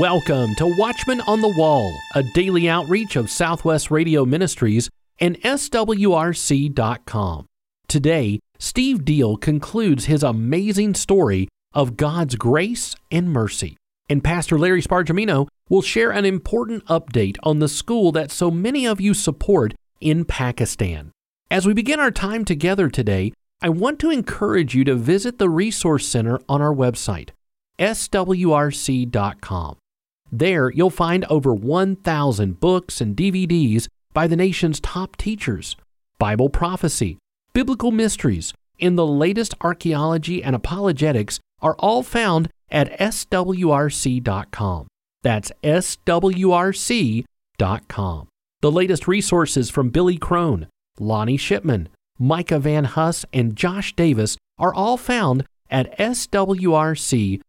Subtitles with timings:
[0.00, 4.88] Welcome to Watchman on the Wall, a daily outreach of Southwest Radio Ministries
[5.18, 5.86] and SWRC.com.
[7.86, 13.76] Today, Steve Deal concludes his amazing story of God's grace and mercy.
[14.08, 18.86] And Pastor Larry Spargimino will share an important update on the school that so many
[18.86, 21.12] of you support in Pakistan.
[21.50, 25.50] As we begin our time together today, I want to encourage you to visit the
[25.50, 27.32] Resource Center on our website,
[27.78, 29.76] swrc.com.
[30.32, 35.76] There, you'll find over 1,000 books and DVDs by the nation's top teachers,
[36.18, 37.18] Bible prophecy,
[37.52, 44.86] biblical mysteries, and the latest archaeology and apologetics are all found at swrc.com.
[45.22, 47.26] That's swrc.com.
[48.62, 50.66] The latest resources from Billy Crone,
[50.98, 57.40] Lonnie Shipman, Micah Van Huss, and Josh Davis are all found at swrc.com.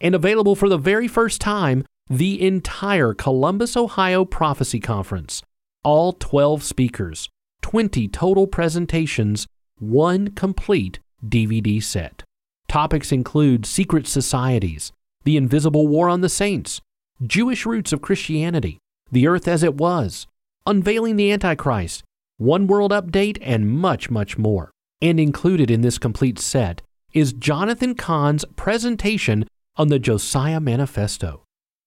[0.00, 5.42] And available for the very first time, the entire Columbus, Ohio Prophecy Conference.
[5.82, 7.28] All 12 speakers,
[7.62, 9.46] 20 total presentations,
[9.78, 12.22] one complete DVD set.
[12.68, 14.92] Topics include secret societies,
[15.24, 16.80] the invisible war on the saints,
[17.22, 18.78] Jewish roots of Christianity,
[19.10, 20.26] the earth as it was,
[20.66, 22.02] unveiling the Antichrist,
[22.36, 24.70] one world update, and much, much more.
[25.00, 31.42] And included in this complete set is Jonathan Cahn's presentation on the Josiah Manifesto.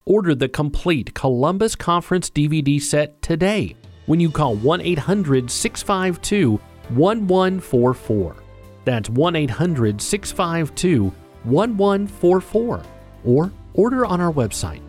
[0.06, 8.36] Order the complete Columbus Conference DVD set today when you call 1 800 652 1144.
[8.84, 11.12] That's 1 800 652
[11.44, 12.82] 1144.
[13.24, 14.82] Or order on our website,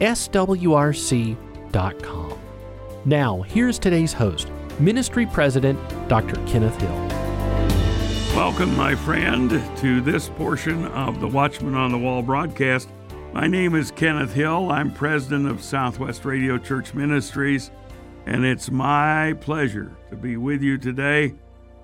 [0.00, 1.36] swrc.com.
[3.04, 6.34] Now, here's today's host, Ministry President Dr.
[6.46, 7.25] Kenneth Hill.
[8.36, 12.90] Welcome, my friend, to this portion of the Watchman on the Wall broadcast.
[13.32, 14.70] My name is Kenneth Hill.
[14.70, 17.70] I'm president of Southwest Radio Church Ministries,
[18.26, 21.34] and it's my pleasure to be with you today,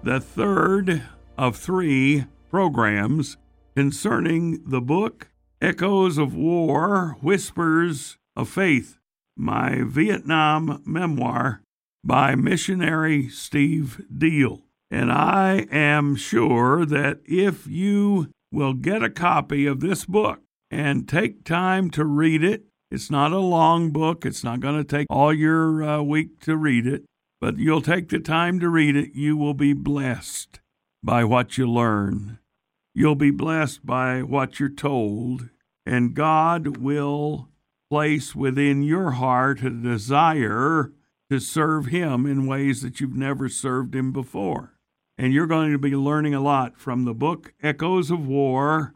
[0.03, 1.03] the third
[1.39, 3.39] of three programs
[3.75, 5.31] concerning the book
[5.63, 8.99] Echoes of War Whispers of Faith,
[9.35, 11.63] my Vietnam memoir
[12.05, 14.61] by missionary Steve Deal.
[14.93, 21.09] And I am sure that if you will get a copy of this book and
[21.09, 24.27] take time to read it, it's not a long book.
[24.27, 27.07] It's not going to take all your uh, week to read it,
[27.41, 29.15] but you'll take the time to read it.
[29.15, 30.61] You will be blessed
[31.03, 32.39] by what you learn.
[32.95, 35.49] You'll be blessed by what you're told,
[35.87, 37.49] and God will
[37.91, 40.93] place within your heart a desire
[41.31, 44.72] to serve Him in ways that you've never served Him before.
[45.23, 48.93] And you're going to be learning a lot from the book Echoes of War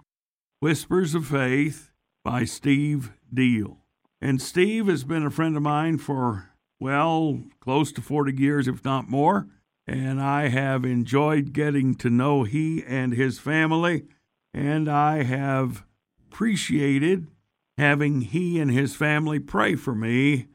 [0.59, 1.93] Whispers of Faith
[2.25, 3.79] by Steve Deal.
[4.21, 6.51] And Steve has been a friend of mine for,
[6.81, 9.47] well, close to 40 years, if not more.
[9.87, 14.07] And I have enjoyed getting to know he and his family.
[14.53, 15.85] And I have
[16.27, 17.29] appreciated
[17.79, 20.49] having he and his family pray for me.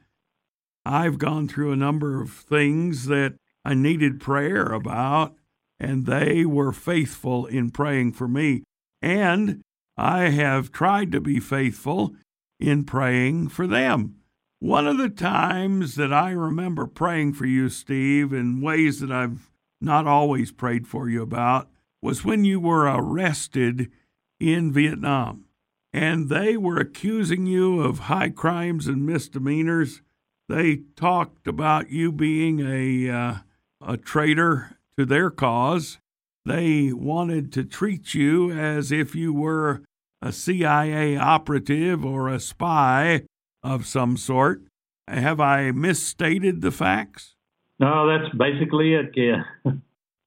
[0.84, 5.38] I've gone through a number of things that I needed prayer about,
[5.82, 8.62] and they were faithful in praying for me.
[9.02, 9.64] And
[9.98, 12.16] I have tried to be faithful
[12.60, 14.18] in praying for them.
[14.60, 19.50] One of the times that I remember praying for you, Steve, in ways that I've
[19.82, 21.68] not always prayed for you about,
[22.00, 23.92] was when you were arrested
[24.40, 25.46] in Vietnam.
[25.92, 30.04] And they were accusing you of high crimes and misdemeanors.
[30.48, 33.36] They talked about you being a, uh,
[33.82, 35.98] a traitor to their cause.
[36.46, 39.82] They wanted to treat you as if you were
[40.22, 43.24] a CIA operative or a spy
[43.64, 44.62] of some sort.
[45.08, 47.36] Have I misstated the facts?
[47.80, 49.44] No, that's basically it, yeah.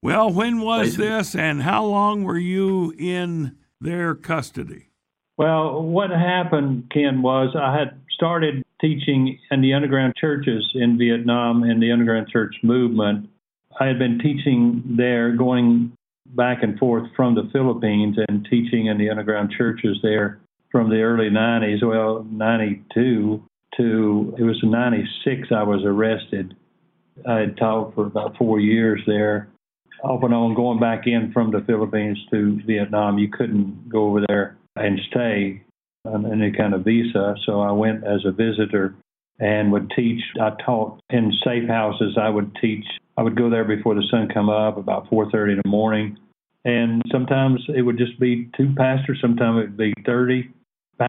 [0.02, 1.08] well, when was basically.
[1.08, 4.90] this and how long were you in their custody?
[5.36, 11.64] Well, what happened, Ken, was I had started teaching in the underground churches in Vietnam
[11.64, 13.28] in the underground church movement.
[13.80, 15.92] I had been teaching there, going
[16.26, 20.40] back and forth from the Philippines and teaching in the underground churches there
[20.70, 23.42] from the early 90s, well, 92
[23.76, 26.54] to it was 96 I was arrested.
[27.28, 29.48] I had taught for about four years there,
[30.02, 33.18] off and on, going back in from the Philippines to Vietnam.
[33.18, 35.62] You couldn't go over there and stay
[36.04, 38.94] on any kind of visa, so I went as a visitor
[39.38, 40.22] and would teach.
[40.40, 42.16] I taught in safe houses.
[42.20, 42.84] I would teach.
[43.16, 46.18] I would go there before the sun come up, about 4:30 in the morning,
[46.64, 49.20] and sometimes it would just be two pastors.
[49.20, 50.50] Sometimes it would be 30.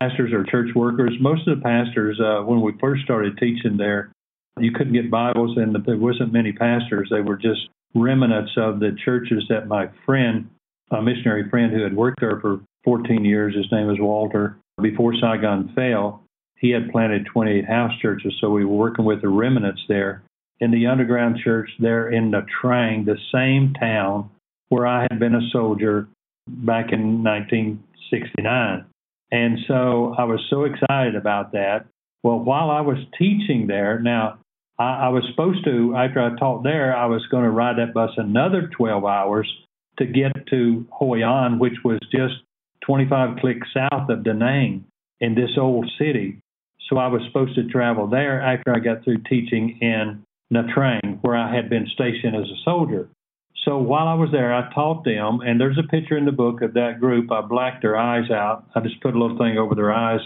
[0.01, 1.15] pastors or church workers.
[1.19, 4.11] Most of the pastors, uh, when we first started teaching there,
[4.59, 7.07] you couldn't get Bibles, and there wasn't many pastors.
[7.11, 10.49] They were just remnants of the churches that my friend,
[10.89, 15.13] a missionary friend who had worked there for 14 years, his name was Walter, before
[15.21, 16.23] Saigon fell,
[16.57, 18.33] he had planted 28 house churches.
[18.41, 20.23] So we were working with the remnants there
[20.59, 24.29] in the underground church there in Nha Trang, the same town
[24.69, 26.07] where I had been a soldier
[26.47, 28.85] back in 1969.
[29.31, 31.85] And so I was so excited about that.
[32.23, 34.39] Well, while I was teaching there, now
[34.79, 37.93] I, I was supposed to, after I taught there, I was going to ride that
[37.93, 39.51] bus another 12 hours
[39.99, 42.35] to get to Hoi An, which was just
[42.85, 44.85] 25 clicks south of Da Nang
[45.19, 46.39] in this old city.
[46.89, 50.23] So I was supposed to travel there after I got through teaching in
[50.55, 53.09] Nha Trang, where I had been stationed as a soldier.
[53.65, 56.61] So while I was there, I taught them, and there's a picture in the book
[56.61, 57.31] of that group.
[57.31, 58.63] I blacked their eyes out.
[58.75, 60.21] I just put a little thing over their eyes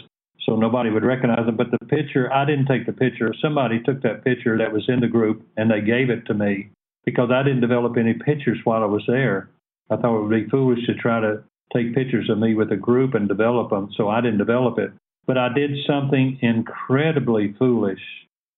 [0.46, 1.58] so nobody would recognize them.
[1.58, 3.34] But the picture, I didn't take the picture.
[3.42, 6.70] Somebody took that picture that was in the group and they gave it to me
[7.06, 9.50] because I didn't develop any pictures while I was there.
[9.90, 11.44] I thought it would be foolish to try to
[11.74, 14.92] take pictures of me with a group and develop them, so I didn't develop it.
[15.26, 18.02] But I did something incredibly foolish.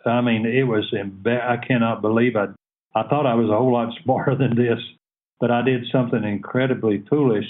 [0.05, 2.47] I mean, it was, imba- I cannot believe I,
[2.95, 4.79] I thought I was a whole lot smarter than this,
[5.39, 7.45] but I did something incredibly foolish.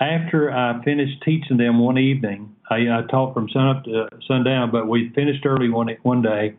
[0.00, 4.08] After I finished teaching them one evening, I, I taught from sun up to uh,
[4.28, 6.54] sundown, but we finished early one one day,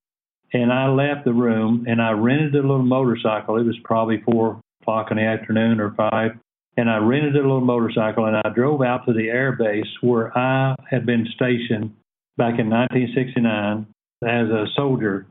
[0.52, 3.58] and I left the room and I rented a little motorcycle.
[3.58, 6.32] It was probably four o'clock in the afternoon or five,
[6.76, 10.38] and I rented a little motorcycle and I drove out to the air base where
[10.38, 11.94] I had been stationed
[12.38, 13.88] back in 1969
[14.24, 15.28] as a soldier.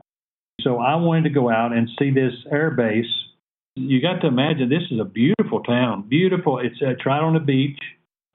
[0.61, 3.05] So I wanted to go out and see this air base.
[3.75, 6.07] You got to imagine this is a beautiful town.
[6.09, 6.59] Beautiful.
[6.59, 7.79] It's, it's right on the beach,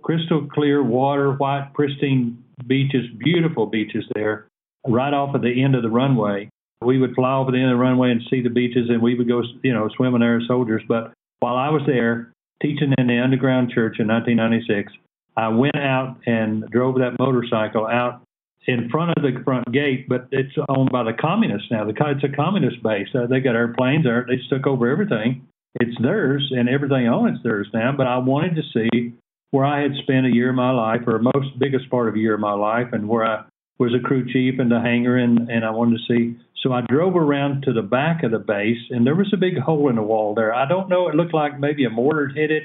[0.02, 4.46] crystal clear water, white, pristine beaches, beautiful beaches there,
[4.86, 6.48] right off at the end of the runway.
[6.82, 9.14] We would fly over the end of the runway and see the beaches, and we
[9.14, 10.82] would go, you know, swimming there as soldiers.
[10.86, 14.92] But while I was there teaching in the underground church in 1996,
[15.36, 18.22] I went out and drove that motorcycle out
[18.66, 21.84] in front of the front gate, but it's owned by the communists now.
[21.84, 23.08] The it's a communist base.
[23.14, 24.26] Uh, they got airplanes there.
[24.26, 25.46] They took over everything.
[25.80, 27.92] It's theirs, and everything on it's theirs now.
[27.96, 29.12] But I wanted to see
[29.50, 32.18] where I had spent a year of my life, or most biggest part of a
[32.18, 33.44] year of my life, and where I
[33.78, 36.38] was a crew chief and the hangar, and and I wanted to see.
[36.62, 39.58] So I drove around to the back of the base, and there was a big
[39.58, 40.54] hole in the wall there.
[40.54, 41.08] I don't know.
[41.08, 42.64] It looked like maybe a mortar hit it,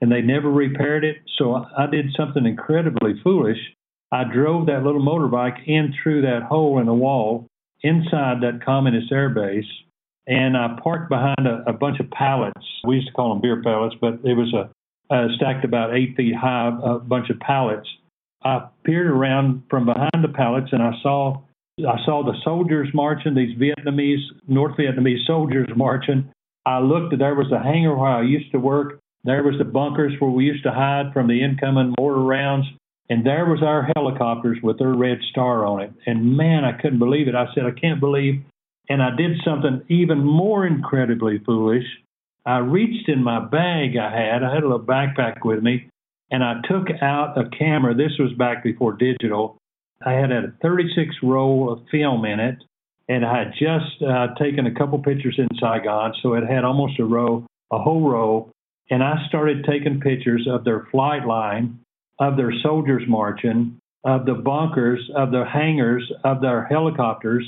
[0.00, 1.16] and they never repaired it.
[1.38, 3.58] So I did something incredibly foolish.
[4.10, 7.46] I drove that little motorbike in through that hole in the wall
[7.82, 9.68] inside that communist airbase,
[10.26, 12.64] and I parked behind a, a bunch of pallets.
[12.84, 16.16] We used to call them beer pallets, but it was a, a stacked about eight
[16.16, 17.88] feet high, a bunch of pallets.
[18.44, 21.42] I peered around from behind the pallets, and I saw
[21.86, 26.32] I saw the soldiers marching, these Vietnamese, North Vietnamese soldiers marching.
[26.66, 28.98] I looked, there was a hangar where I used to work.
[29.22, 32.66] There was the bunkers where we used to hide from the incoming mortar rounds.
[33.10, 35.92] And there was our helicopters with their red star on it.
[36.06, 37.34] And man, I couldn't believe it.
[37.34, 38.42] I said, I can't believe.
[38.88, 41.84] And I did something even more incredibly foolish.
[42.44, 45.90] I reached in my bag I had, I had a little backpack with me,
[46.30, 47.94] and I took out a camera.
[47.94, 49.58] This was back before digital.
[50.04, 52.56] I had a 36 roll of film in it,
[53.08, 56.98] and I had just uh, taken a couple pictures in Saigon, so it had almost
[56.98, 58.50] a row, a whole row.
[58.90, 61.80] And I started taking pictures of their flight line
[62.18, 67.44] of their soldiers marching, of the bunkers, of the hangars, of their helicopters.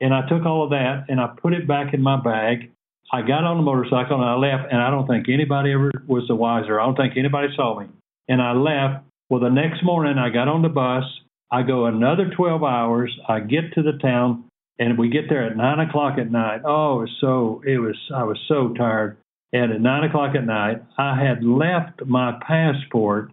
[0.00, 2.70] And I took all of that and I put it back in my bag.
[3.12, 6.24] I got on the motorcycle and I left, and I don't think anybody ever was
[6.28, 6.80] the wiser.
[6.80, 7.86] I don't think anybody saw me.
[8.28, 9.04] And I left.
[9.28, 11.04] Well, the next morning I got on the bus.
[11.50, 13.14] I go another 12 hours.
[13.28, 14.44] I get to the town,
[14.78, 16.62] and we get there at nine o'clock at night.
[16.64, 19.18] Oh, it was so it was I was so tired.
[19.52, 23.30] And at nine o'clock at night, I had left my passport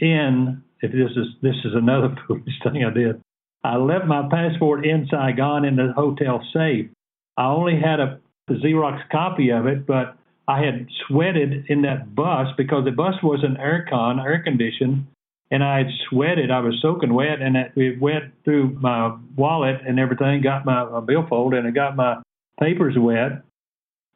[0.00, 3.20] in if this is this is another foolish thing I did.
[3.62, 6.88] I left my passport in Saigon in the hotel safe.
[7.36, 10.16] I only had a, Xerox copy of it, but
[10.48, 15.06] I had sweated in that bus because the bus wasn't aircon, air conditioned,
[15.52, 16.50] and I had sweated.
[16.50, 20.84] I was soaking wet, and it, it went through my wallet and everything, got my,
[20.84, 22.16] my billfold, and it got my
[22.58, 23.42] papers wet.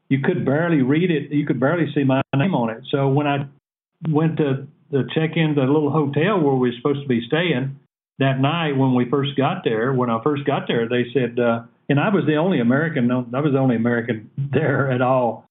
[0.09, 1.31] You could barely read it.
[1.31, 2.83] You could barely see my name on it.
[2.91, 3.47] So when I
[4.09, 7.81] went to the check in the little hotel where we were supposed to be staying
[8.21, 9.93] that night when we first got there.
[9.93, 13.11] When I first got there, they said, uh, and I was the only American.
[13.11, 15.47] I was the only American there at all.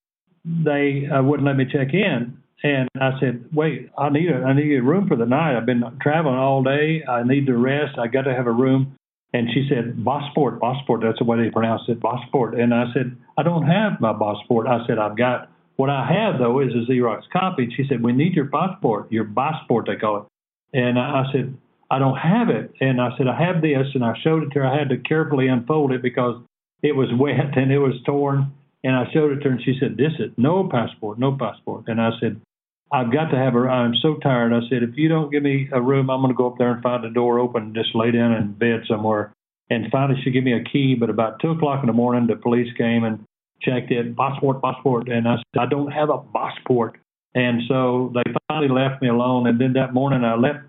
[0.46, 4.54] They uh, wouldn't let me check in, And I said, wait, I need a, I
[4.54, 5.58] need a room for the night.
[5.58, 7.04] I've been traveling all day.
[7.08, 7.98] I need to rest.
[7.98, 8.96] I got to have a room.
[9.34, 11.02] And she said, Bossport, Bossport.
[11.02, 12.60] That's the way they pronounce it, Bossport.
[12.60, 14.68] And I said, I don't have my Bossport.
[14.68, 17.64] I said, I've got, what I have though is a Xerox copy.
[17.64, 20.24] And she said, we need your passport, your Bossport, they call it.
[20.78, 21.56] And I said,
[21.92, 22.74] I don't have it.
[22.82, 23.88] And I said, I have this.
[23.94, 24.68] And I showed it to her.
[24.68, 26.42] I had to carefully unfold it because
[26.82, 28.52] it was wet and it was torn.
[28.84, 31.86] And I showed it to her and she said, This is no passport, no passport.
[31.88, 32.42] And I said,
[32.94, 33.68] I've got to have her.
[33.68, 34.54] I'm so tired.
[34.54, 36.72] I said, if you don't give me a room, I'm going to go up there
[36.72, 39.34] and find a door open and just lay down in bed somewhere.
[39.72, 40.94] And finally, she gave me a key.
[40.94, 43.26] But about two o'clock in the morning, the police came and
[43.64, 44.16] checked it.
[44.18, 45.10] Passport, passport.
[45.10, 47.00] And I said, I don't have a passport.
[47.36, 49.48] And so they finally left me alone.
[49.48, 50.60] And then that morning, I left.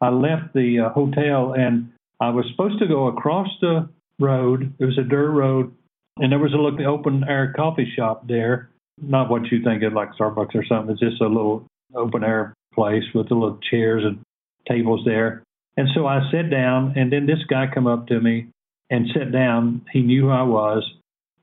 [0.00, 1.90] I left the uh, hotel and
[2.20, 3.88] I was supposed to go across the
[4.20, 4.72] road.
[4.78, 5.74] It was a dirt road,
[6.18, 8.70] and there was a little open air coffee shop there
[9.02, 10.92] not what you think of like Starbucks or something.
[10.92, 14.20] It's just a little open air place with the little chairs and
[14.68, 15.42] tables there.
[15.76, 18.48] And so I sat down, and then this guy come up to me
[18.90, 19.82] and sat down.
[19.92, 20.84] He knew who I was,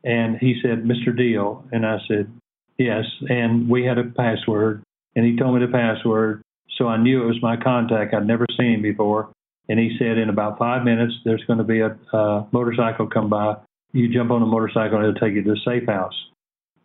[0.06, 1.16] and he said, "Mr.
[1.16, 2.32] Deal," and I said,
[2.78, 4.84] "Yes." And we had a password,
[5.16, 6.42] and he told me the password,
[6.78, 8.14] so I knew it was my contact.
[8.14, 9.30] I'd never seen him before,
[9.68, 13.30] and he said, "In about five minutes, there's going to be a, a motorcycle come
[13.30, 13.56] by.
[13.92, 16.16] You jump on the motorcycle, and it'll take you to the safe house."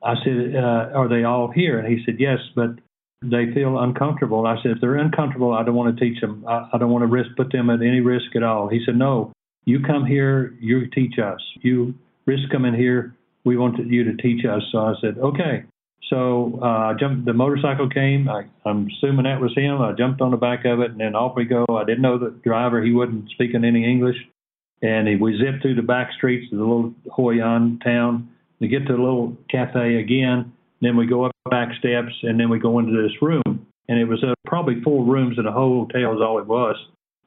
[0.03, 1.79] I said, uh, Are they all here?
[1.79, 2.71] And he said, Yes, but
[3.23, 4.47] they feel uncomfortable.
[4.47, 6.45] I said, If they're uncomfortable, I don't want to teach them.
[6.49, 8.69] I, I don't want to risk put them at any risk at all.
[8.69, 9.33] He said, No,
[9.65, 11.41] you come here, you teach us.
[11.61, 11.95] You
[12.31, 14.63] risk coming here, we want you to teach us.
[14.73, 15.65] So I said, Okay.
[16.09, 17.25] So uh, I jumped.
[17.25, 18.29] The motorcycle came.
[18.29, 19.81] I, I'm assuming that was him.
[19.81, 21.65] I jumped on the back of it, and then off we go.
[21.71, 22.83] I didn't know the driver.
[22.83, 24.17] He wasn't speaking any English,
[24.83, 28.29] and he, we zipped through the back streets of the little Hoi An town
[28.61, 32.51] we get to the little cafe again, then we go up back steps, and then
[32.51, 33.67] we go into this room.
[33.89, 36.77] And it was uh, probably four rooms in whole hotel is all it was.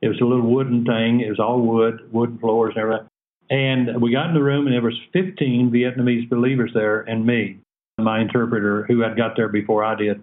[0.01, 1.21] It was a little wooden thing.
[1.21, 3.07] It was all wood, wooden floors and everything.
[3.49, 7.59] And we got in the room, and there was 15 Vietnamese believers there, and me,
[7.99, 10.21] my interpreter, who had got there before I did.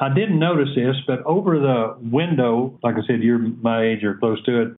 [0.00, 4.14] I didn't notice this, but over the window, like I said, you're my age or
[4.14, 4.68] close to it,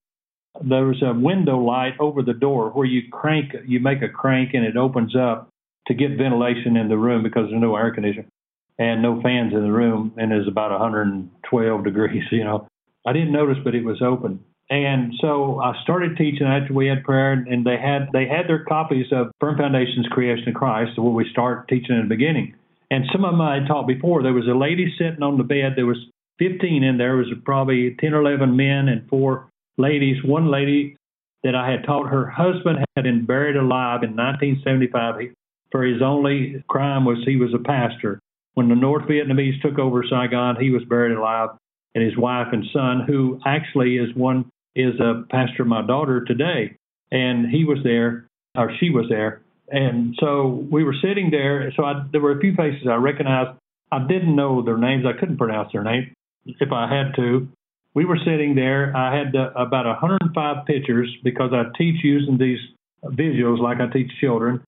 [0.61, 4.53] there was a window light over the door where you crank, you make a crank,
[4.53, 5.49] and it opens up
[5.87, 8.29] to get ventilation in the room because there's no air conditioning
[8.77, 12.23] and no fans in the room, and it's about 112 degrees.
[12.31, 12.67] You know,
[13.05, 14.43] I didn't notice, but it was open.
[14.69, 18.63] And so I started teaching after we had prayer, and they had they had their
[18.63, 22.55] copies of Firm Foundations Creation of Christ, where we start teaching in the beginning.
[22.89, 24.23] And some of them I had taught before.
[24.23, 25.73] There was a lady sitting on the bed.
[25.75, 25.97] There was
[26.39, 27.09] 15 in there.
[27.09, 30.23] There was probably 10 or 11 men and four ladies.
[30.23, 30.97] One lady
[31.43, 35.31] that I had taught her husband had been buried alive in 1975
[35.75, 38.19] for his only crime was he was a pastor.
[38.53, 41.49] When the North Vietnamese took over Saigon, he was buried alive,
[41.93, 44.45] and his wife and son, who actually is one
[44.75, 46.77] is a pastor of my daughter today,
[47.11, 48.27] and he was there
[48.57, 51.71] or she was there, and so we were sitting there.
[51.75, 53.57] So I, there were a few faces I recognized.
[53.91, 55.05] I didn't know their names.
[55.05, 56.13] I couldn't pronounce their name
[56.45, 57.47] if I had to.
[57.93, 58.95] We were sitting there.
[58.95, 62.59] I had uh, about 105 pictures because I teach using these
[63.03, 64.63] visuals like I teach children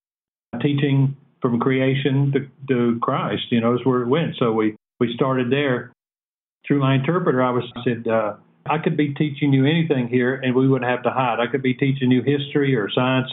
[0.61, 4.35] teaching from creation to, to Christ, you know, is where it went.
[4.39, 5.91] So we, we started there.
[6.67, 8.33] Through my interpreter, I was I said, uh,
[8.69, 11.39] I could be teaching you anything here and we wouldn't have to hide.
[11.39, 13.29] I could be teaching you history or science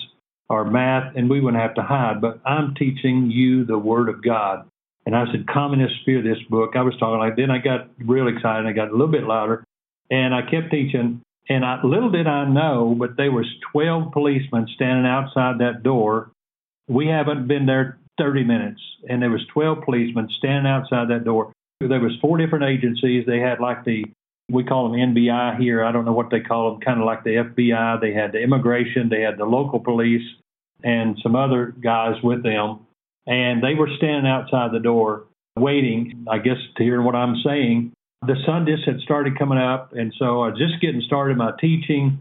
[0.48, 4.22] or math and we wouldn't have to hide, but I'm teaching you the Word of
[4.22, 4.68] God.
[5.06, 6.72] And I said, Communist Fear, this book.
[6.76, 8.66] I was talking like, then I got real excited.
[8.66, 9.64] I got a little bit louder
[10.10, 11.20] and I kept teaching.
[11.48, 16.30] And I, little did I know, but there was 12 policemen standing outside that door
[16.88, 21.52] we haven't been there 30 minutes, and there was 12 policemen standing outside that door.
[21.80, 23.24] There was four different agencies.
[23.26, 24.04] They had like the
[24.50, 25.84] we call them NBI here.
[25.84, 28.00] I don't know what they call them, kind of like the FBI.
[28.00, 30.26] They had the immigration, they had the local police,
[30.82, 32.86] and some other guys with them.
[33.26, 35.24] And they were standing outside the door
[35.56, 37.92] waiting, I guess, to hear what I'm saying.
[38.26, 41.52] The sun just had started coming up, and so I was just getting started my
[41.60, 42.18] teaching.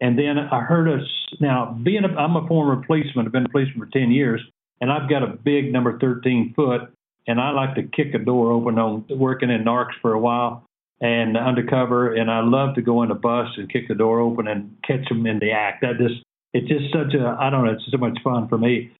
[0.00, 1.06] And then I heard us
[1.40, 3.26] now being a, I'm a former policeman.
[3.26, 4.40] I've been a policeman for 10 years,
[4.80, 6.92] and I've got a big number 13 foot,
[7.26, 10.66] and I like to kick a door open on working in NARCS for a while
[11.00, 14.48] and undercover, and I love to go in a bus and kick the door open
[14.48, 15.82] and catch them in the act.
[15.82, 16.22] That just
[16.52, 18.90] it's just such a I don't know, it's so much fun for me.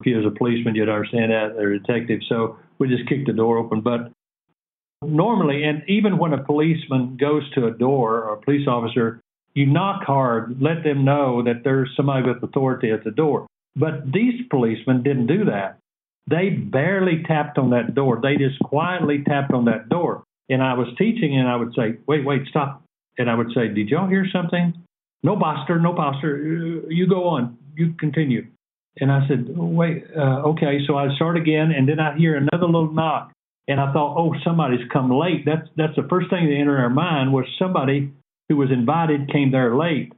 [0.00, 2.20] If you as a policeman, you'd understand that, or a detective.
[2.28, 4.10] So we just kick the door open, but
[5.02, 9.20] normally, and even when a policeman goes to a door or a police officer
[9.54, 13.46] you knock hard, let them know that there's somebody with authority at the door.
[13.76, 15.78] But these policemen didn't do that.
[16.28, 18.20] They barely tapped on that door.
[18.20, 20.24] They just quietly tapped on that door.
[20.48, 22.82] And I was teaching, and I would say, "Wait, wait, stop!"
[23.18, 24.74] And I would say, "Did y'all hear something?"
[25.22, 26.82] No, Buster, no, Buster.
[26.88, 27.56] You go on.
[27.76, 28.46] You continue.
[29.00, 32.66] And I said, "Wait, uh, okay." So I start again, and then I hear another
[32.66, 33.32] little knock,
[33.66, 36.90] and I thought, "Oh, somebody's come late." That's that's the first thing that entered our
[36.90, 38.10] mind was somebody
[38.48, 40.12] who was invited came there late.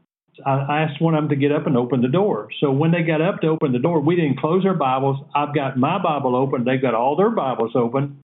[0.44, 2.48] I asked one of them to get up and open the door.
[2.60, 5.18] So when they got up to open the door, we didn't close our Bibles.
[5.34, 6.64] I've got my Bible open.
[6.64, 8.18] They've got all their Bibles open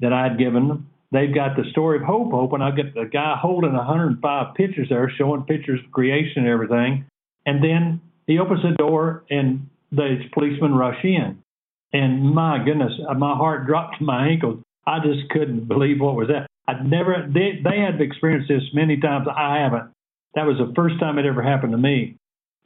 [0.00, 0.90] that I had given them.
[1.14, 2.60] They've got the story of hope open.
[2.60, 7.06] I've got the guy holding 105 pictures there, showing pictures of creation and everything.
[7.46, 11.38] And then he opens the door, and the policemen rush in.
[11.92, 14.60] And my goodness, my heart dropped to my ankles.
[14.88, 16.48] I just couldn't believe what was that.
[16.66, 17.30] I'd never.
[17.32, 19.28] They, they had experienced this many times.
[19.30, 19.92] I haven't.
[20.34, 22.16] That was the first time it ever happened to me.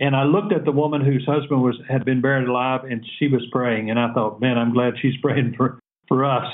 [0.01, 3.29] And I looked at the woman whose husband was had been buried alive, and she
[3.29, 3.91] was praying.
[3.91, 5.79] And I thought, man, I'm glad she's praying for
[6.09, 6.47] for us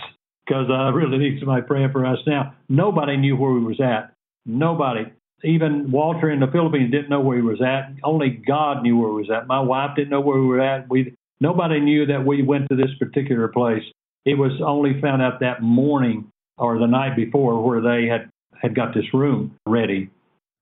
[0.47, 2.55] because I really need somebody praying for us now.
[2.69, 4.13] Nobody knew where we was at.
[4.47, 5.05] Nobody.
[5.43, 7.93] Even Walter in the Philippines didn't know where he was at.
[8.03, 9.47] Only God knew where he was at.
[9.47, 10.89] My wife didn't know where we were at.
[10.89, 13.83] We nobody knew that we went to this particular place.
[14.25, 18.75] It was only found out that morning or the night before where they had had
[18.75, 20.11] got this room ready.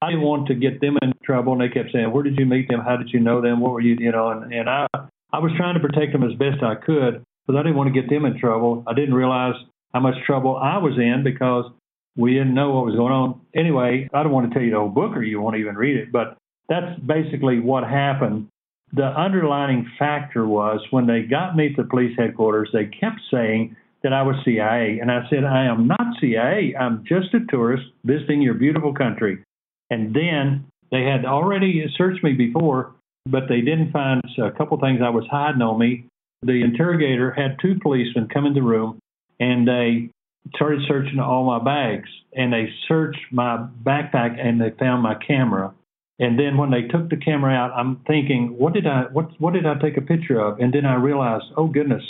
[0.00, 2.46] I didn't want to get them in trouble, and they kept saying, "Where did you
[2.46, 2.80] meet them?
[2.80, 3.60] How did you know them?
[3.60, 4.86] What were you, you know?" And, and I,
[5.32, 8.00] I was trying to protect them as best I could, but I didn't want to
[8.00, 8.82] get them in trouble.
[8.88, 9.54] I didn't realize
[9.92, 11.70] how much trouble I was in because
[12.16, 13.40] we didn't know what was going on.
[13.54, 15.96] Anyway, I don't want to tell you the whole book, or you won't even read
[15.96, 16.12] it.
[16.12, 16.36] But
[16.68, 18.48] that's basically what happened.
[18.92, 24.12] The underlining factor was when they got me to police headquarters, they kept saying that
[24.12, 24.98] I was CIA.
[25.00, 26.74] And I said, I am not CIA.
[26.78, 29.42] I'm just a tourist visiting your beautiful country.
[29.90, 32.94] And then they had already searched me before,
[33.26, 36.04] but they didn't find a couple things I was hiding on me.
[36.42, 38.98] The interrogator had two policemen come in the room
[39.42, 40.10] and they
[40.54, 45.74] started searching all my bags and they searched my backpack and they found my camera.
[46.18, 49.54] And then when they took the camera out, I'm thinking, what did I what what
[49.54, 50.60] did I take a picture of?
[50.60, 52.04] And then I realized, oh goodness,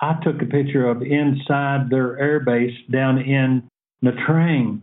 [0.00, 3.68] I took a picture of inside their airbase down in
[4.02, 4.80] Nha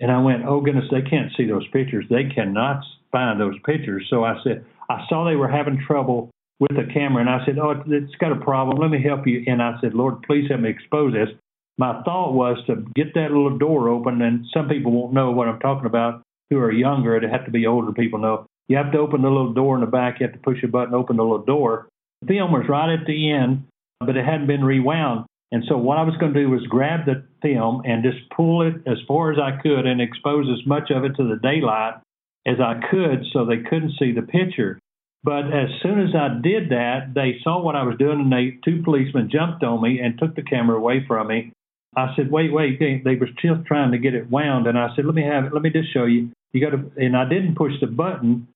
[0.00, 2.04] and I went, oh goodness, they can't see those pictures.
[2.10, 4.06] They cannot find those pictures.
[4.10, 7.58] So I said, I saw they were having trouble with the camera, and I said,
[7.58, 8.78] oh, it's got a problem.
[8.78, 9.44] Let me help you.
[9.46, 11.28] And I said, Lord, please help me expose this.
[11.76, 15.46] My thought was to get that little door open, and some people won't know what
[15.46, 17.16] I'm talking about who are younger.
[17.16, 18.46] It'd have to be older people know.
[18.68, 20.18] You have to open the little door in the back.
[20.18, 21.88] You have to push a button, open the little door.
[22.22, 23.64] The film was right at the end,
[24.00, 25.26] but it hadn't been rewound.
[25.52, 28.62] And so what I was going to do was grab the film and just pull
[28.62, 31.94] it as far as I could and expose as much of it to the daylight
[32.46, 34.78] as I could so they couldn't see the picture.
[35.24, 38.58] But as soon as I did that, they saw what I was doing and they
[38.64, 41.52] two policemen jumped on me and took the camera away from me.
[41.96, 45.04] I said, "Wait, wait!" They, were still trying to get it wound, and I said,
[45.04, 45.52] "Let me have it.
[45.52, 46.30] Let me just show you.
[46.52, 48.46] You got to." And I didn't push the button,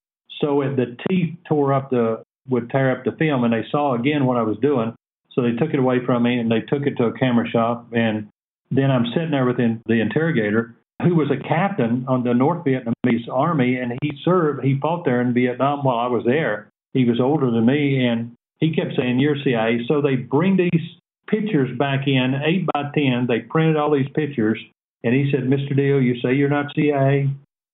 [0.41, 4.27] so the teeth tore up the would tear up the film, and they saw again
[4.27, 4.95] what I was doing.
[5.35, 7.87] So they took it away from me and they took it to a camera shop.
[7.93, 8.29] And
[8.71, 13.29] then I'm sitting there with the interrogator, who was a captain on the North Vietnamese
[13.31, 16.69] Army, and he served, he fought there in Vietnam while I was there.
[16.93, 19.81] He was older than me, and he kept saying, You're CIA.
[19.89, 20.83] So they bring these
[21.27, 23.27] pictures back in, 8 by 10.
[23.29, 24.59] They printed all these pictures,
[25.03, 25.77] and he said, Mr.
[25.77, 27.31] Deal, you say you're not CIA?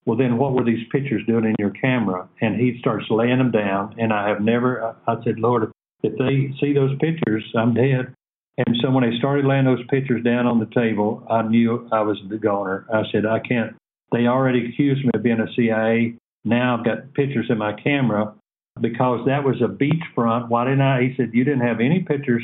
[0.06, 2.28] Well, then what were these pictures doing in your camera?
[2.40, 5.70] And he starts laying them down, and I have never, I said, Lord,
[6.02, 8.14] if they see those pictures, I'm dead.
[8.58, 12.00] And so when they started laying those pictures down on the table, I knew I
[12.02, 12.86] was the goner.
[12.92, 13.76] I said, I can't.
[14.10, 16.14] They already accused me of being a CIA.
[16.44, 18.34] Now I've got pictures in my camera
[18.80, 20.48] because that was a beachfront.
[20.48, 21.02] Why didn't I?
[21.02, 22.42] He said, You didn't have any pictures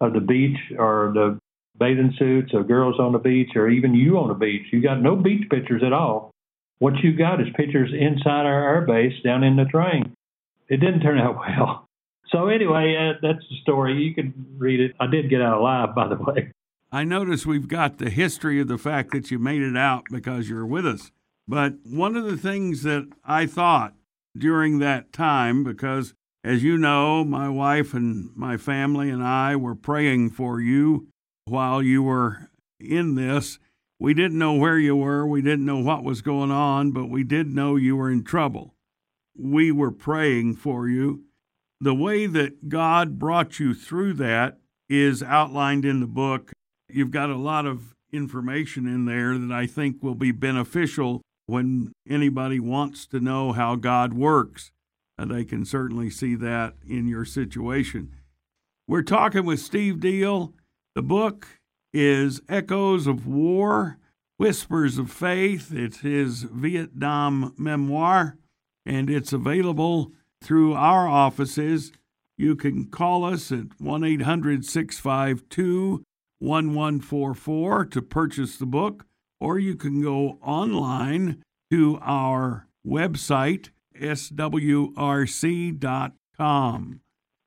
[0.00, 1.38] of the beach or the
[1.78, 4.66] bathing suits or girls on the beach or even you on the beach.
[4.72, 6.32] You got no beach pictures at all.
[6.78, 10.12] What you got is pictures inside our air base down in Nha Trang.
[10.68, 11.86] It didn't turn out well.
[12.32, 14.02] So anyway, uh, that's the story.
[14.02, 14.96] You can read it.
[14.98, 16.50] I did get out alive, by the way.
[16.90, 20.48] I notice we've got the history of the fact that you made it out because
[20.48, 21.10] you're with us.
[21.46, 23.94] But one of the things that I thought
[24.36, 26.14] during that time, because
[26.44, 31.08] as you know, my wife and my family and I were praying for you
[31.44, 33.58] while you were in this.
[33.98, 37.22] We didn't know where you were, we didn't know what was going on, but we
[37.22, 38.74] did know you were in trouble.
[39.38, 41.24] We were praying for you
[41.82, 46.52] the way that God brought you through that is outlined in the book.
[46.88, 51.90] You've got a lot of information in there that I think will be beneficial when
[52.08, 54.70] anybody wants to know how God works.
[55.18, 58.14] And they can certainly see that in your situation.
[58.86, 60.54] We're talking with Steve Deal.
[60.94, 61.48] The book
[61.92, 63.98] is Echoes of War,
[64.36, 65.72] Whispers of Faith.
[65.74, 68.36] It's his Vietnam memoir,
[68.86, 70.12] and it's available
[70.42, 71.92] through our offices.
[72.36, 76.04] You can call us at 1 800 652
[76.38, 79.06] 1144 to purchase the book,
[79.40, 84.50] or you can go online to our website, swrc.com.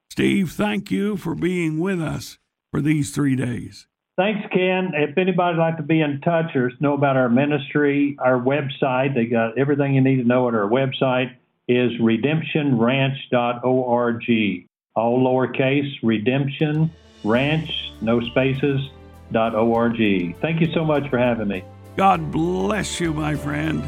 [0.10, 2.38] Steve, thank you for being with us
[2.72, 3.88] for these three days.
[4.18, 4.92] Thanks, Ken.
[4.94, 9.26] If anybody'd like to be in touch or know about our ministry, our website, they
[9.26, 11.36] got everything you need to know at our website
[11.68, 14.68] is redemptionranch.org.
[14.96, 16.92] All lowercase, redemption,
[17.24, 18.92] ranch, no spaces,
[19.32, 19.98] dot .org.
[20.40, 21.64] Thank you so much for having me.
[21.98, 23.84] God bless you, my friend.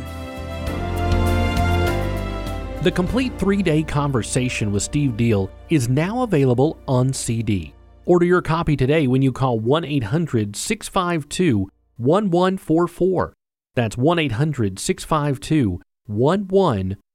[2.83, 7.73] The complete three day conversation with Steve Deal is now available on CD.
[8.05, 13.33] Order your copy today when you call 1 800 652 1144.
[13.75, 17.06] That's 1 800 652 1144.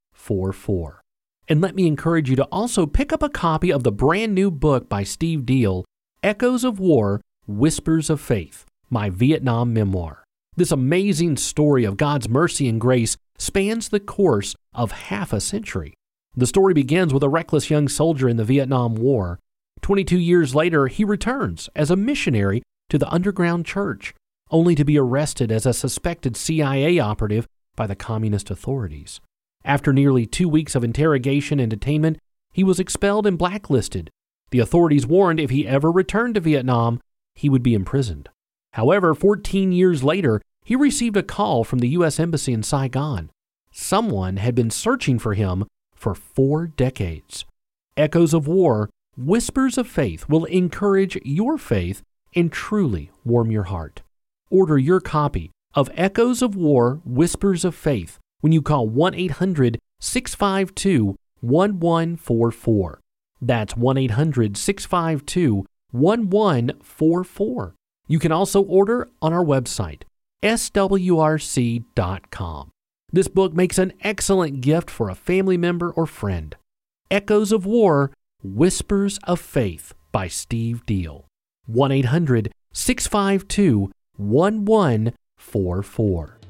[1.49, 4.51] And let me encourage you to also pick up a copy of the brand new
[4.51, 5.85] book by Steve Deal,
[6.23, 10.23] Echoes of War Whispers of Faith, my Vietnam memoir.
[10.57, 15.95] This amazing story of God's mercy and grace spans the course of half a century.
[16.37, 19.41] The story begins with a reckless young soldier in the Vietnam War.
[19.81, 24.15] 22 years later, he returns as a missionary to the underground church,
[24.51, 29.21] only to be arrested as a suspected CIA operative by the communist authorities.
[29.65, 32.17] After nearly two weeks of interrogation and detainment,
[32.53, 34.11] he was expelled and blacklisted.
[34.51, 37.01] The authorities warned if he ever returned to Vietnam,
[37.35, 38.29] he would be imprisoned.
[38.75, 42.21] However, 14 years later, he received a call from the U.S.
[42.21, 43.31] Embassy in Saigon.
[43.71, 47.45] Someone had been searching for him for four decades.
[47.97, 52.03] Echoes of War, Whispers of Faith will encourage your faith
[52.35, 54.03] and truly warm your heart.
[54.51, 59.79] Order your copy of Echoes of War, Whispers of Faith when you call 1 800
[60.01, 63.01] 652 1144.
[63.41, 67.75] That's 1 800 652 1144.
[68.09, 70.03] You can also order on our website,
[70.43, 71.89] swrc.com.
[73.15, 76.57] This book makes an excellent gift for a family member or friend.
[77.11, 78.11] Echoes of War
[78.43, 81.27] Whispers of Faith by Steve Deal.
[81.67, 86.42] 1 800 652 1144.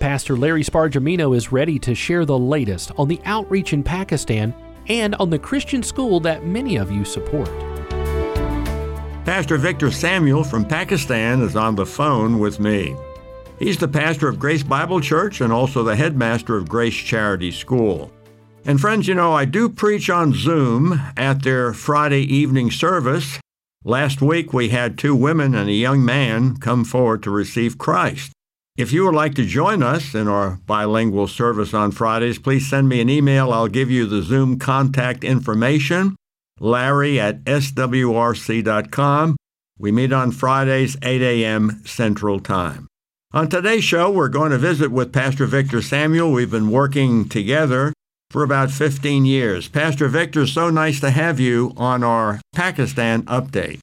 [0.00, 4.54] Pastor Larry Spargimino is ready to share the latest on the outreach in Pakistan
[4.88, 7.50] and on the Christian school that many of you support.
[9.26, 12.96] Pastor Victor Samuel from Pakistan is on the phone with me.
[13.58, 18.10] He's the pastor of Grace Bible Church and also the headmaster of Grace Charity School.
[18.64, 23.38] And friends, you know, I do preach on Zoom at their Friday evening service.
[23.84, 28.32] Last week we had two women and a young man come forward to receive Christ.
[28.80, 32.88] If you would like to join us in our bilingual service on Fridays, please send
[32.88, 33.52] me an email.
[33.52, 36.16] I'll give you the Zoom contact information.
[36.58, 39.36] Larry at swrc.com.
[39.78, 41.82] We meet on Fridays, 8 a.m.
[41.84, 42.86] Central Time.
[43.34, 46.32] On today's show, we're going to visit with Pastor Victor Samuel.
[46.32, 47.92] We've been working together
[48.30, 49.68] for about 15 years.
[49.68, 53.80] Pastor Victor, so nice to have you on our Pakistan update.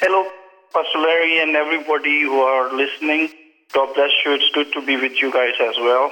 [0.00, 0.26] Hello,
[0.72, 3.28] Pastor Larry, and everybody who are listening.
[3.72, 4.32] God bless you.
[4.34, 6.10] It's good to be with you guys as well.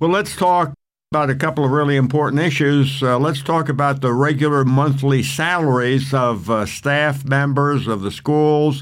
[0.00, 0.72] Well, let's talk
[1.10, 3.02] about a couple of really important issues.
[3.02, 8.80] Uh, let's talk about the regular monthly salaries of uh, staff members of the schools.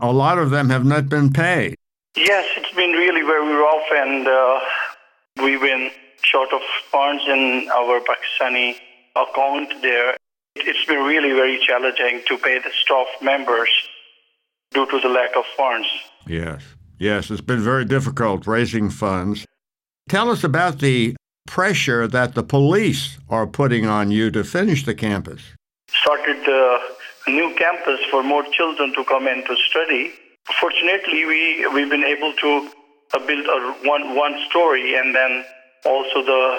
[0.00, 1.74] A lot of them have not been paid.
[2.16, 4.60] Yes, it's been really very rough, and uh,
[5.42, 5.90] we've been
[6.22, 8.76] short of funds in our Pakistani
[9.16, 10.16] account there.
[10.56, 13.70] It's been really very challenging to pay the staff members
[14.72, 15.88] due to the lack of funds.
[16.26, 16.62] Yes,
[16.98, 19.46] yes, it's been very difficult raising funds.
[20.08, 24.94] Tell us about the pressure that the police are putting on you to finish the
[24.94, 25.42] campus?
[25.88, 30.12] Started a new campus for more children to come in to study.
[30.60, 32.70] Fortunately, we, we've been able to
[33.14, 35.44] uh, build a one, one story and then
[35.84, 36.58] also the,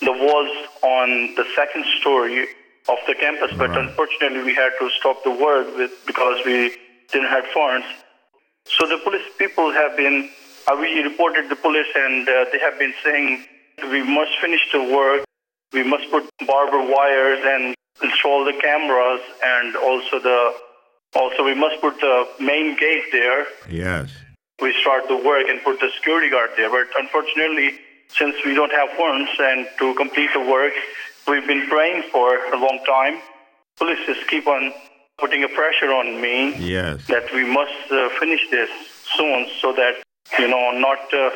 [0.00, 2.46] the walls on the second story
[2.88, 3.50] of the campus.
[3.56, 3.86] But right.
[3.86, 6.76] unfortunately, we had to stop the work with, because we
[7.10, 7.86] didn't have funds.
[8.66, 10.30] So the police people have been,
[10.66, 13.44] uh, we reported the police and uh, they have been saying
[13.90, 15.24] we must finish the work.
[15.72, 20.54] We must put barbed wires and install the cameras, and also the
[21.14, 23.46] also we must put the main gate there.
[23.70, 24.10] Yes.
[24.60, 26.70] We start the work and put the security guard there.
[26.70, 30.72] But unfortunately, since we don't have funds and to complete the work,
[31.26, 33.20] we've been praying for a long time.
[33.78, 34.72] Police just keep on
[35.22, 36.36] putting a pressure on me
[36.76, 37.06] Yes.
[37.14, 38.70] that we must uh, finish this
[39.16, 39.94] soon so that,
[40.40, 41.30] you know, not uh,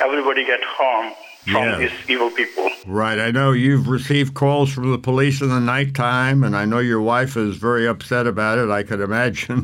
[0.00, 1.14] everybody get harmed
[1.52, 1.78] from Yes.
[1.82, 2.68] these evil people.
[2.86, 3.18] Right.
[3.18, 7.00] I know you've received calls from the police in the nighttime, and I know your
[7.00, 8.70] wife is very upset about it.
[8.70, 9.58] I could imagine,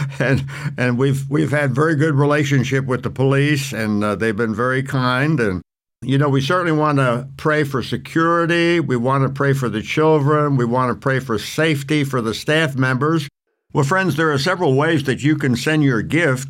[0.20, 0.44] and
[0.76, 4.82] and we've we've had very good relationship with the police, and uh, they've been very
[4.82, 5.38] kind.
[5.40, 5.62] And
[6.02, 8.78] you know, we certainly want to pray for security.
[8.80, 10.56] We want to pray for the children.
[10.56, 13.28] We want to pray for safety for the staff members.
[13.72, 16.48] Well, friends, there are several ways that you can send your gift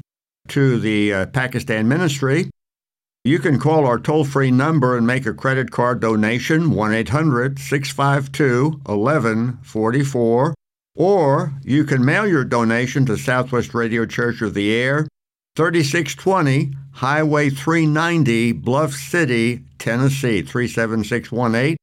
[0.48, 2.50] to the uh, Pakistan ministry.
[3.24, 7.58] You can call our toll free number and make a credit card donation, 1 800
[7.58, 10.54] 652 1144.
[10.94, 15.06] Or you can mail your donation to Southwest Radio Church of the Air,
[15.58, 21.76] 3620 Highway 390, Bluff City, Tennessee, 37618.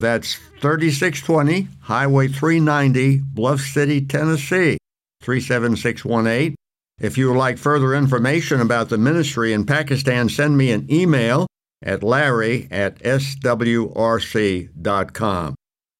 [0.00, 4.78] That's 3620 Highway 390, Bluff City, Tennessee,
[5.20, 6.54] 37618.
[7.02, 11.46] If you would like further information about the ministry in Pakistan, send me an email
[11.82, 13.44] at larry at swrc.com.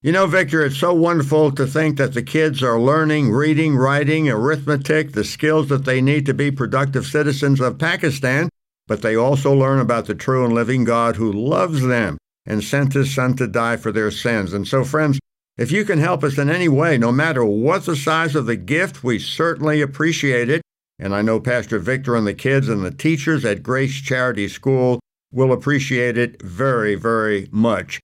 [0.01, 4.29] You know, Victor, it's so wonderful to think that the kids are learning reading, writing,
[4.29, 8.47] arithmetic, the skills that they need to be productive citizens of Pakistan,
[8.87, 12.93] but they also learn about the true and living God who loves them and sent
[12.93, 14.53] his son to die for their sins.
[14.53, 15.19] And so, friends,
[15.57, 18.55] if you can help us in any way, no matter what the size of the
[18.55, 20.61] gift, we certainly appreciate it.
[20.97, 25.01] And I know Pastor Victor and the kids and the teachers at Grace Charity School
[25.33, 27.99] will appreciate it very, very much.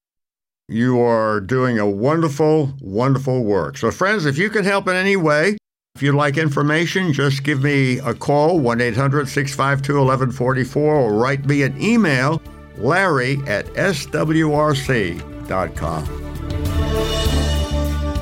[0.68, 3.78] You are doing a wonderful, wonderful work.
[3.78, 5.58] So, friends, if you can help in any way,
[5.94, 11.46] if you'd like information, just give me a call, 1 800 652 1144, or write
[11.46, 12.42] me an email,
[12.78, 14.16] larry at swrc.com.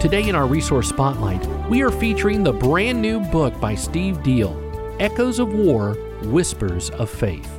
[0.01, 4.60] Today in our resource spotlight, we are featuring the brand new book by Steve Deal,
[4.99, 7.49] Echoes of War Whispers of Faith.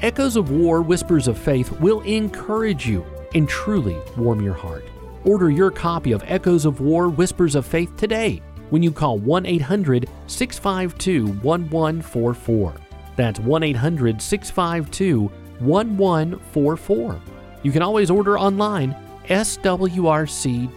[0.00, 4.84] Echoes of War Whispers of Faith will encourage you and truly warm your heart.
[5.24, 9.46] Order your copy of Echoes of War Whispers of Faith today when you call 1
[9.46, 12.74] 800 652 1144.
[13.16, 17.20] That's 1 800 652 1144.
[17.62, 20.76] You can always order online, swrc.com.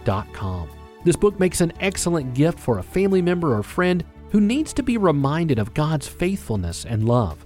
[1.04, 4.82] This book makes an excellent gift for a family member or friend who needs to
[4.82, 7.44] be reminded of God's faithfulness and love.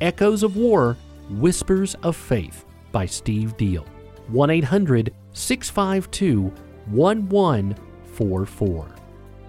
[0.00, 0.96] Echoes of War
[1.30, 3.86] Whispers of Faith by Steve Deal.
[4.28, 6.52] 1 800 652
[6.90, 8.88] 1144.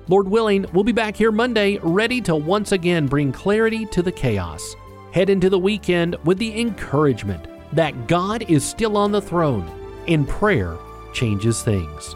[0.10, 4.12] Lord willing, we'll be back here Monday ready to once again bring clarity to the
[4.12, 4.76] chaos.
[5.12, 9.70] Head into the weekend with the encouragement that God is still on the throne
[10.08, 10.78] and prayer
[11.14, 12.16] changes things.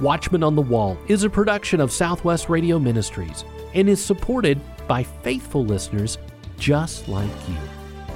[0.00, 3.44] Watchman on the Wall is a production of Southwest Radio Ministries
[3.74, 6.18] and is supported by faithful listeners
[6.58, 7.56] just like you.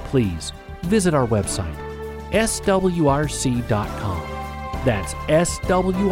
[0.05, 0.51] Please
[0.83, 1.77] visit our website,
[2.33, 4.21] swrc.com.
[4.85, 6.03] That's swrc.com.